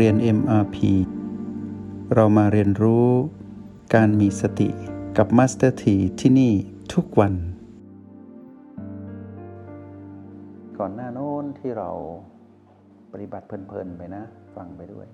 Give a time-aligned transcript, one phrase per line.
[0.00, 0.76] เรียน MRP
[2.14, 3.08] เรามาเรียนรู้
[3.94, 4.68] การมีสติ
[5.16, 6.52] กับ Master T ที่ที่นี่
[6.92, 7.34] ทุกวัน
[10.78, 11.90] ก่อนหน้าโน้นที่เรา
[13.12, 15.06] ปฏิบัติเพลินๆไปนะ ฟังไปด้วย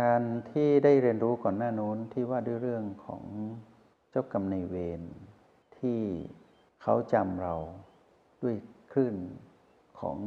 [0.00, 3.22] การที่ได้เรียนรู้ก่อนหน้าโน้นที่ว่าด้วยเรื่องของ
[4.10, 5.00] เจ้ากรรมในเวร
[5.78, 6.00] ที่
[6.82, 7.54] เขาจำเรา
[8.42, 8.54] ด้วย
[8.92, 9.16] คลื่น
[10.00, 10.18] ของ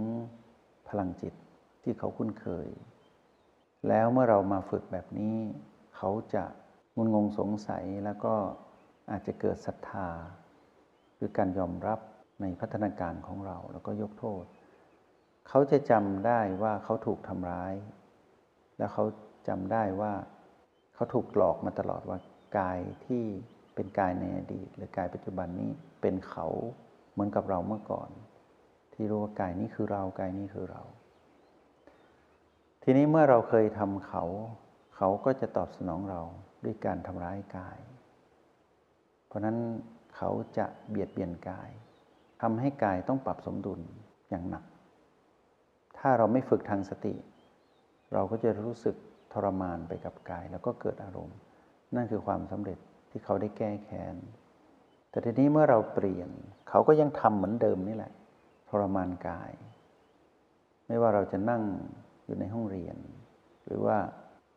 [0.87, 1.33] พลังจิต
[1.83, 2.69] ที่เขาคุ้นเคย
[3.87, 5.37] แล้วเมื่อเรามาฝึกแบบนี้
[5.95, 6.43] เขาจะ
[6.95, 8.33] งุนงงสงสัยแล้วก็
[9.11, 10.09] อาจจะเกิดศรัทธา
[11.17, 11.99] คือการยอมรับ
[12.41, 14.43] ในพัฒนาการของเราแล้วก็ยกโทษ
[15.47, 17.73] เขาจะจำได้ว่าเขาถูกทำร้าย
[18.77, 19.05] แล้วเขา
[19.47, 20.13] จำได้ว่า
[20.95, 22.17] เขาถูกหลอกมาตลอดว่า
[22.59, 23.23] กายที่
[23.75, 25.69] เป็นกายในอดีต หรือกายปัจจุบันนี้
[26.01, 26.47] เป็นเขา
[27.11, 28.09] เหมือนกับเราเมื่อก่อน
[28.93, 30.83] ที่รู้ว่ากายนี้คือเรากายนี้คือเรา
[32.83, 34.23] ทีนี้เมื่อเราเคยทำเขา
[34.95, 36.21] เขาก็จะตอบสนองเรา
[36.65, 37.79] ด้วยการทำร้ายกาย
[39.27, 39.57] เพราะนั้น
[40.15, 41.69] เขาจะเบียดเบียนกาย
[42.41, 43.81] ทำให้กายต้องปรับสมดุล
[44.29, 44.63] อย่างหนัก
[45.97, 47.15] ถ้าเราไม่ฝึกทางสติ
[48.13, 48.95] เราก็จะรู้สึก
[49.33, 51.37] ทรมานไปกับกาย แล้วก็เกิดอารมณ์
[51.95, 52.77] นั่นคือความสำเร็จ
[53.09, 54.15] ที่เขาได้แก้แค้น
[55.09, 56.29] แต่ทีนี้เมื่อเราเปลี่ยน
[56.69, 58.13] เขาก็ยังทำเหมือนเดิมนี่แหละ
[58.69, 59.51] ทรมานกาย
[60.87, 61.63] ไม่ว่าเราจะนั่ง
[62.31, 62.97] อยู่ในห้องเรียน
[63.65, 63.97] หรือว่า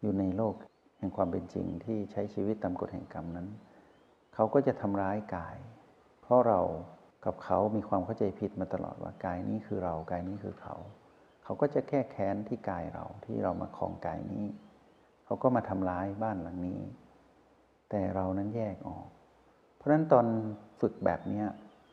[0.03, 0.55] อยู่ในโลก
[0.99, 3.49] แห่งความเป็นจริงที่ใช้ชีวิตตามกฎแห่งกรรมนั้น
[4.35, 5.57] เขาก็จะทำร้ายกาย
[6.23, 6.61] เพราะเรา
[7.27, 10.75] กับเขามีความเข้าใจผิดมาตลอดว่ากายนี้คือเรากายนี้คือเขา
[11.45, 14.47] เขาก็จะแก้แค้นที่กายเราที่เรามาคลองกายนี้
[15.25, 16.81] เขาก็มาทำร้ายบ้านหลังนี้
[17.91, 19.07] แต่เรานั้นแยกออก
[19.77, 20.27] เพราะฉะนั้นตอน
[20.81, 21.45] ฝึกแบบนี้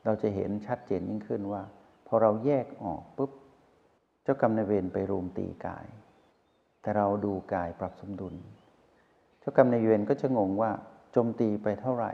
[0.05, 1.61] เราจะเห็นชัดเจนยิ่งขึ้นว่า
[2.07, 3.31] พอเราแยกออกปุ๊บ
[4.23, 5.87] เจ้ากรรมนายเวรไปรุมตีกาย
[6.81, 8.35] แต่เราดูกายปรับสมดุล
[9.39, 10.71] เจ้ากรรมนายเวรก็จะงงว่า
[11.11, 12.13] โจมตีไปเท่าไหร่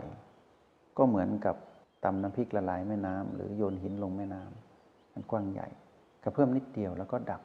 [0.98, 1.56] ก็เหมือนกับ
[2.04, 5.68] ตำน้ำพริกละลายแม่น้ำหรือโยนหินลงแม่น้ำมันกว้างใหญ่
[6.24, 7.42] กระเพิ่มนิดเดียวแล้วก็ดับ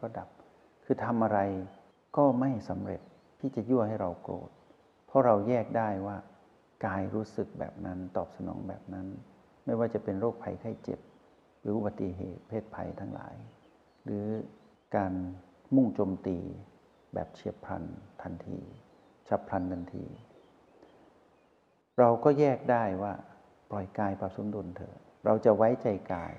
[0.00, 0.28] ก็ดับ
[0.84, 1.38] คือทำอะไร
[2.16, 3.00] ก็ไม่สำเร็จ
[3.40, 4.50] ที่จะยั่วให้เราโกรธ
[5.06, 6.16] เพราะเราแยกได้ว่า
[6.86, 9.06] กายรู้สึกแบบนั้นตอบสนองแบบนั้น
[9.64, 11.00] ไม่ว่าจะเป็นโรคภัยไข้เจ็บ
[11.60, 13.34] หรืออุบัติเหตุเพศภัยทั้งหลาย
[14.08, 14.28] หรือ
[14.96, 15.12] การ
[15.74, 16.38] มุ่งโจมตี
[17.14, 17.82] แบบเฉียบพลัน
[18.22, 18.58] ทันที
[19.28, 20.06] ฉับพลันทันที
[21.98, 23.12] เราก็แยกได้ว่า
[23.70, 26.34] ปล่อยกายปรับสมดุลเถอะ เราจะไว้ใจกาย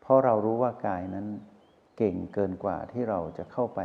[0.00, 1.26] เพราะเรารู้ว่ากายนั้น
[1.96, 3.80] เก่งเกินกว่าที่เราจะเข้าไป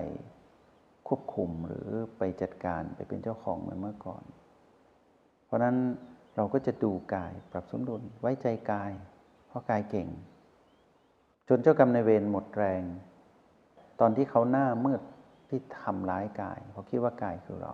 [1.08, 4.24] ควบคุมหรือไปจัดการไปเป็นเจ้าของเหมือนเมื่อก่อน
[5.46, 5.76] เพราะนั้น
[6.36, 8.92] เราก็จะดูกายปรับสมดุลไว้ใจกาย
[9.48, 10.08] เพราะกายเก่ง
[11.48, 12.84] จนเจ้ากรรมในเวรหมดแรง
[14.00, 15.02] ตอนที่เขาหน้ามืด
[15.50, 17.74] ที่ทำร้ายกายเขาคิดว่ากายคือเรา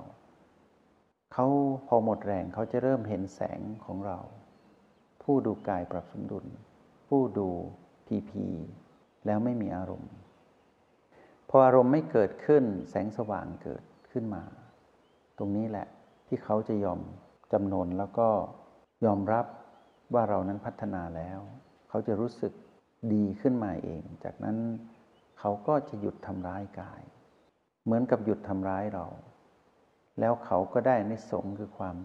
[1.34, 1.46] เขา
[1.88, 4.20] พอหมดแรงเขาจะเริ่มเห็นแสงของเรา
[5.24, 6.46] ผู้ดูกายปรับสมดุล
[7.08, 7.50] ผู้ดู
[8.08, 8.46] พีพี
[9.26, 10.14] แล้วไม่มีอารมณ์
[11.50, 14.44] พออารมณ์ไม่เกิดขึ้นแสงสว่างเกิดขึ้นมา
[15.38, 15.88] ตรงนี้แหละ
[16.28, 17.00] ที่เขาจะยอม
[17.52, 18.28] จำนนแล้วก็
[19.06, 19.46] ยอมรับ
[20.14, 21.40] ว่าเรานั้นพัฒนาแล้ว
[21.90, 22.54] เขาจะรู้สึก
[23.14, 24.58] ดีขึ้นมาเอง จากนั้น
[25.40, 27.02] เขาก็จะหยุดทำร้ายกาย
[27.84, 29.08] เหมือนกับหยุดทำร้ายเรา
[30.20, 31.98] แล้วเขาก็ได้ในสงคือความ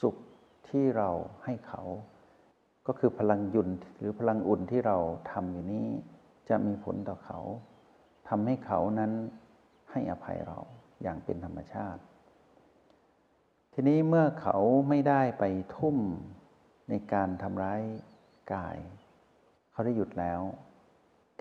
[0.00, 0.16] สุข
[0.68, 1.10] ที่เรา
[1.44, 1.82] ให้เขา
[2.86, 4.96] ก็คือพลังยุนหรือพลังอุ่นที่เรา
[5.30, 5.86] ทำอยู่นี้
[6.48, 7.38] จะมีผลต่อเขา
[8.28, 9.12] ทำให้เขานั้น
[9.90, 10.58] ให้อภัยเรา
[11.02, 12.02] อย่างเป็นธรรมชาติ
[13.72, 14.56] ทีนี้เมื่อเขา
[14.88, 15.44] ไม่ได้ไป
[15.76, 15.96] ทุ่ม
[16.88, 17.80] ในการทำร้าย
[18.54, 18.78] กาย
[19.72, 20.40] เขาได้หยุดแล้ว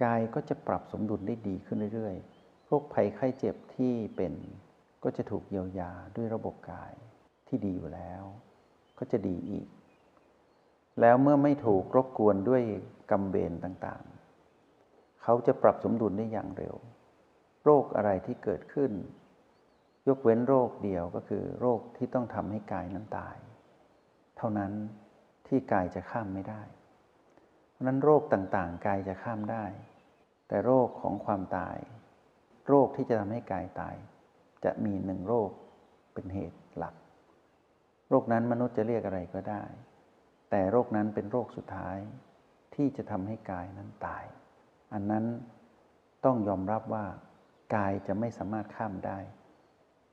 [0.04, 4.34] กายก็จะปรับสมดุลได้ดีขึ้นเรื่อยๆโรคภัยไข้เจ็บที่เป็น
[5.04, 6.94] ก็จะถูกเยียวยาด้วยระบบกาย
[7.48, 8.24] ที่ดีอยู่แล้ว
[9.00, 9.68] ก็จะดีอีก
[11.02, 12.64] แล้วเมื่อไม่ถูกรบกวนด้วย
[13.12, 16.76] กรรมเบนต่างๆ เขาจะปรับสมดุลได้อย่างเร็ว
[17.64, 18.92] โรคอะไรที่เกิดขึ้น
[20.08, 23.38] ยกเว้นโรคเดียวก็คือ โรคที่ต้องทำให้กายนั้นตาย
[24.38, 24.72] เท่านั้น
[25.48, 26.62] ที่กายจะข้ามไม่ได้
[27.86, 29.66] นั้นโรคต่างๆ กายจะข้ามได้
[30.48, 31.78] แต่โรคของความตาย
[32.68, 33.96] โรคที่จะทำให้กายตาย
[34.66, 35.50] จะมีหนึ่งโรค
[36.14, 36.96] เป็นเหตุหลัก
[38.10, 39.64] โรคนั้นมนุษย์จะเรียกอะไรก็ได้
[40.50, 41.98] แต่โรคนั้นเป็นโรคสุดท้าย
[42.76, 44.24] ที่จะทำให้กายนั้นตาย
[44.94, 45.26] อันนั้น
[46.26, 47.06] ต้องยอมรับว่า
[47.76, 49.20] กายจะไม่สามารถข้ามได้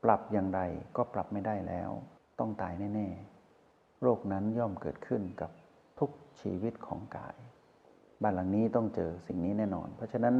[0.05, 0.61] ปรับอย่างไร
[0.97, 1.91] ก็ปรับไม่ได้แล้ว
[2.39, 3.09] ต้องตายแน่
[3.55, 5.51] ๆ โรคนั้นย่อมเกิดขึ้นกับ
[5.99, 6.11] ทุก
[6.41, 7.37] ชีวิตของกาย
[8.23, 10.35] บ้านหลังนี้ต้องเจอสิ่งนี้แน่นอน เพราะฉะนั้น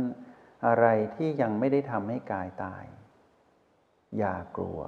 [0.67, 2.85] อะไรที่ยังไม่ได้ทำให้กายตาย
[4.19, 4.81] อย่ากลัว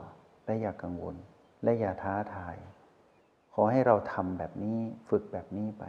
[0.44, 1.16] และอย่ากังวล
[1.62, 2.56] และอย่าท้าทาย
[3.54, 4.78] ขอให้เราทำแบบนี้
[5.08, 5.84] ฝึกแบบนี้ไป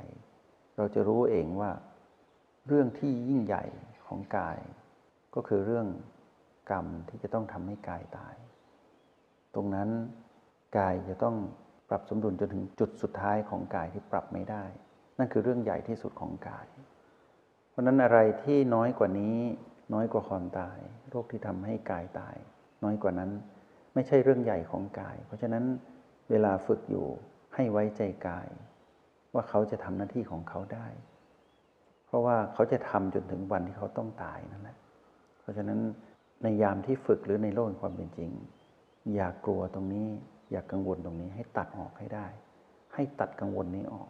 [0.78, 1.72] เราจะรู้เองว่า
[2.68, 3.64] เรื่องที่ยิ่งใหญ่
[4.06, 4.60] ของกาย
[5.36, 5.88] ก็คือเรื่อง
[6.72, 8.36] กรรมที่จะต้องทำให้กายตาย
[9.56, 9.90] ตรงนั้น
[10.78, 11.36] กายจะต้อง
[11.90, 14.64] ปรับสมดุลจนถึงจุดสุดท้ายของกายที่ปรับไม่ได้
[15.22, 16.68] นั่นคือเรื่องใหญ่ที่สุดของกาย
[17.70, 19.38] เพราะนั้นอะไรที่น้อยกว่านี้
[19.94, 20.78] น้อยกว่าความตาย
[21.10, 22.36] โรคที่ทำให้กายตาย
[22.84, 23.32] น้อยกว่านั้น
[23.94, 25.64] ไม่ใช่เรื่องใหญ่ของกาย เพราะฉะนั้น
[26.30, 27.06] เวลาฝึกอยู่
[27.56, 28.48] ให้ไว้ใจกาย
[29.34, 30.88] ว่าเขาจะทำหน้าที่ของเขาได้
[32.06, 34.78] เพราะว่าเขาจะทำจนถึงวันที่เขาต้องตายนั่นแหละ
[35.40, 35.80] เพราะฉะนั้น
[36.44, 38.32] ในยามที่ฝึกหรือในโลกแห่งความเป็นจริง
[39.14, 40.08] อย่ากลัวตรงนี้
[40.52, 42.28] อย่ากกังวลตรงนี้ให้ตัดออกให้ได้
[42.94, 44.10] ให้ตัดกังวลนี้ออก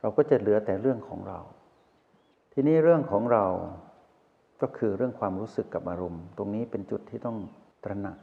[0.00, 1.40] เราก็จะเหลือแต่เรื่องของเรา
[2.52, 3.46] ทีนี้เรื่องของเรา
[4.62, 7.38] ก็คือเรื่องความรู้สึกกับอารมณ์ ตรงนี้เป็นจุดที่ต้อง
[7.84, 8.18] ตระหนัก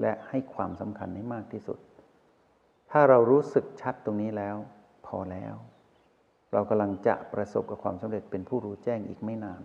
[0.00, 1.78] และให้ความสำคัญให้มากที่สุด
[2.90, 4.56] ถ้าเรารู้สึกชัดตรงนี้แล้ว
[5.06, 5.54] พอแล้ว
[6.52, 9.62] เรากำลังจะประสบกับความสำเร็จเป็นผู้รู้แจ้งอีกไม่นาน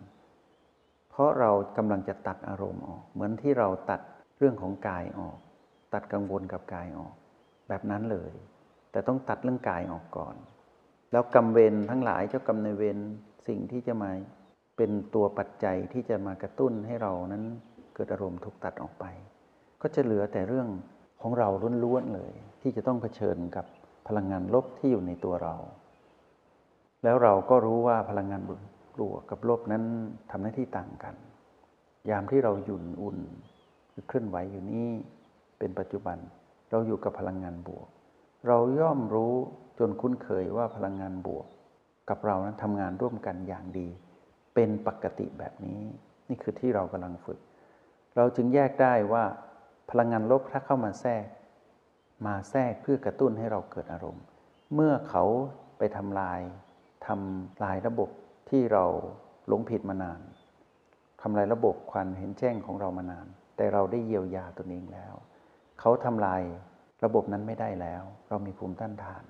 [1.09, 4.01] เพราะเรากำลังจะตัดอารมณ์ออก เหมือนที่เราตัด
[4.37, 5.37] เรื่องของกายออก
[5.93, 7.13] ตัดกังวลกับกายออก
[7.69, 8.31] แบบนั้นเลย
[8.91, 10.35] แต่ต้องตัดเรื่องกายออกก่อน
[11.11, 12.97] แล้วกรรมเวรทั้งหลายเจ้ากรรมในเวร
[13.47, 14.11] สิ่งที่จะมา
[14.77, 17.43] เป็นตัวปัจจัยที่จะมากระตุ้นให้เรานั้น
[17.95, 19.05] เกิดอารมณ์ถูกตัดออกไป
[19.81, 20.67] ก็จะเหลือแต่เรื่อง
[21.21, 21.49] ของเรา
[21.83, 23.65] ล้วนๆเลย ที่จะต้องเผชิญกับ
[24.07, 25.55] พลังงานลบที่อยู่ในตัวเรา
[27.03, 28.51] แล้วเราก็รู้ว่าพลังงานบ
[29.11, 29.83] วกกับลบนั้น
[30.31, 31.15] ทำหน้าที่ต่างกัน
[32.09, 33.17] ยามที่เราหยุ่นอุ่น
[33.91, 34.89] หรือเคลื่อนไหวอยู่นี่
[35.59, 36.17] เป็นปัจจุบัน
[36.71, 37.87] เราอยู่กับพลังงานบวก
[38.47, 39.33] เราย่อมรู้
[39.79, 41.47] จนคุ้นเคยว่าพลังงานบวก
[42.09, 43.87] กับเรานั้นทำงานร่วมกันอย่างดี
[44.55, 45.81] เป็นปกติแบบนี้
[46.29, 47.39] นี่คือที่เรากำลังฝึก
[48.15, 49.23] เราจึงแยกได้ว่า
[49.89, 51.25] พลังงานลบถ้าเข้ามาแทรก
[52.25, 54.23] มาแทรกเพื่อกระตุ้นให้เราเกิดอารมณ์
[54.73, 55.23] เมื่อเขา
[55.77, 56.41] ไปทำลาย
[57.07, 58.09] ทำลายระบบ
[58.49, 58.85] ที่เรา
[59.47, 60.21] หลงผิดมานาน
[61.21, 63.27] ทำลายระบบควันเห็นแจ้งของเรามานาน
[63.57, 65.13] แต่เราได้เยียวยาตัวเองแล้ว
[65.79, 66.41] เขาทำลาย
[67.03, 69.23] ระบบนั้นไม่ได้แล้ว เรามีภูมิต้านทาน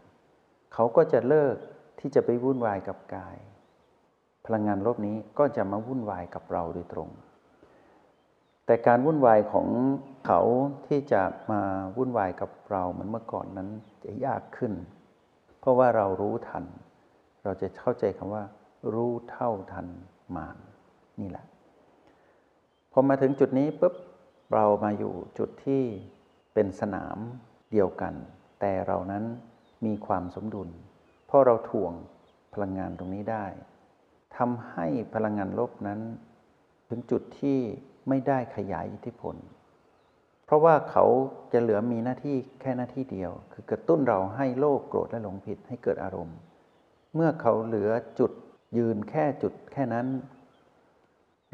[0.74, 1.56] เขาก็จะเลิก
[2.00, 3.38] ที่จะไปวุ่นวายกับกาย
[4.46, 7.10] พลังงานลบนี้ก็จะมาวุ่นวายกับเราโดยตรง
[8.66, 9.68] แต่การวุ่นวายของ
[10.28, 10.42] เขา
[10.88, 11.22] ที่จะ
[11.52, 11.62] มา
[11.98, 13.70] วุ่นวายกับเราเหมือนเมื่อก่อนนั้น
[14.04, 14.74] จะยากขึ้น
[15.60, 16.66] เพราะว่าเรารู้ทัน
[17.44, 18.44] เราจะเข้าใจคำว่า
[18.94, 19.88] รู้เท่าทัน
[20.36, 20.58] มาน
[21.22, 21.46] นี่แหละ
[22.92, 23.94] พอมาถึงจุดนี้ปุ๊บ
[24.54, 25.84] เรามาอยู่จุดที่
[26.54, 27.18] เป็นสนาม
[27.72, 28.14] เดียวกัน
[28.60, 29.24] แต่เรานั้น
[29.86, 30.70] มีความสมดุล
[31.28, 31.94] เพราะเราถ่วง
[32.54, 33.46] พลังงานตรงนี้ได้
[34.38, 36.00] ทำให้พลังงานลบนั้น
[36.90, 37.60] ถึงจุดที่
[38.10, 39.36] ไม่ได้ขยายอิทธิพล
[40.46, 41.06] เพราะว่าเขา
[41.54, 46.38] จะเหลือมีหน้าที่แค่หน้าที่เดียว คือกระตุ้นเราให้โลภโกรธและหลงผิดให้เกิดอารมณ์
[47.16, 47.90] เมื่อเขาเหลือ
[48.20, 48.32] จุด
[48.78, 50.08] ยืนแค่จุดแค่นั้น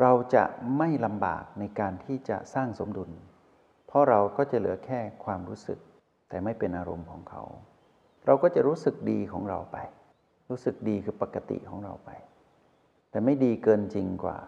[0.01, 0.43] เราจะ
[0.77, 3.11] ไม่ลำบากในการที่จะสร้างสมดุล
[3.87, 5.79] เพราะเราก็จะเหลือแค่ความรู้สึก
[6.29, 7.43] แต่ไม่เป็นอารมณ์ของเขา
[8.25, 9.77] เราก็จะรู้สึกดีของเราไป
[10.49, 12.09] รู้สึกดีคือปกติของเราไป
[13.09, 14.39] แต่ไม่ดีเกินจริงกว่า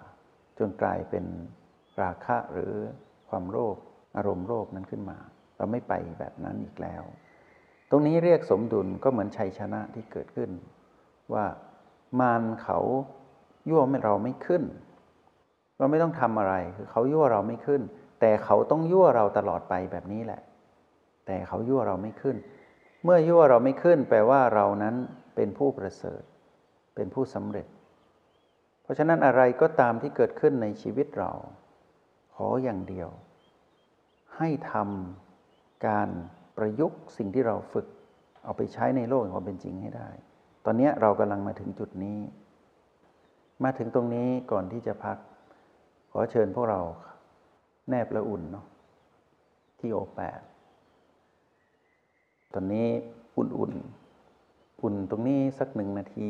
[0.60, 1.26] จนกลายเป็น
[2.02, 2.74] ราคะหรือ
[3.30, 3.76] ความโลภ
[4.18, 5.18] อารมณ์โลภนั้นขึ้นมา
[5.58, 7.04] เราไม่ไปแบบนั้นอีกแล้ว
[7.90, 10.50] ตรงนี้เรียกสมดุลก็เหมือนชัยชนะที่เกิดขึ้น
[11.34, 11.46] ว่า
[12.20, 12.80] มารเขา
[13.70, 14.64] ยั่วไม่เราไม่ขึ้น
[15.78, 17.82] เราไม่ต้องทำอะไรคือเขายั่วเราไม่ขึ้น
[18.20, 20.42] แต่เขาต้องยั่วเราตลอดไปแบบนี้แหละ
[21.30, 22.38] แต่เขายั่วเราไม่ขึ้น
[23.04, 24.96] เมื่อยั่วเราไม่ขึ้น แปลว่าเรานั้น
[25.36, 26.22] เป็นผู้ประเสริฐ
[26.96, 27.68] เป็นผู้สำเร็จ
[28.84, 31.32] เพราะฉะนั้นอะไรก็ตามที่เกิดขึ้นในชีวิตเรา
[32.36, 33.10] ขออย่างเดียว
[34.38, 36.10] ให้ทำการ
[36.58, 37.88] ประยุกต์สิ่งที่เราฝึก
[38.44, 40.10] เอาไปใช้ในโลกแห่งความเป็นจริงให้ได้
[40.66, 42.20] ตอนนี้เรากำลังมาถึงจุดนี้
[43.64, 45.18] มาถึงตรงนี้ก่อนที่จะพัก
[46.12, 46.82] ขอเชิญพวกเรา
[47.90, 48.66] แนบละอุ่นเนาะ
[49.80, 50.42] ที่โอแปด
[52.54, 52.88] ตอนนี้
[53.38, 56.30] อุ่นๆ อุ่นตรงนี้สักหนึ่งนาที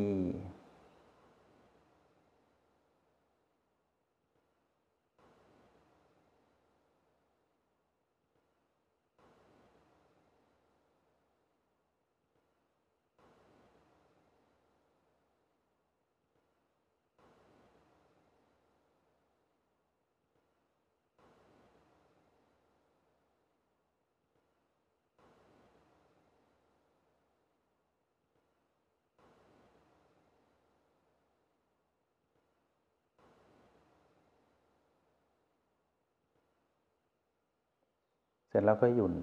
[38.52, 39.14] เสร็จแล้วก็หยุ่น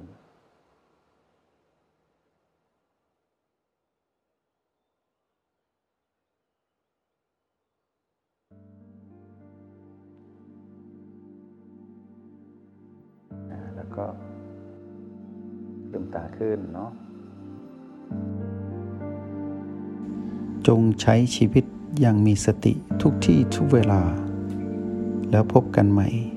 [13.76, 14.06] แล้วก็
[15.92, 16.92] ลืมตาขึ้นเนาะ
[20.68, 21.66] จงใช้ชีวิต
[22.00, 24.02] อย่างมีสติทุกที่ทุกเวลา
[25.32, 26.37] แล้วพบกันใหม่